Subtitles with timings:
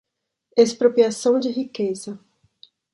[0.57, 2.19] Expropriação de riqueza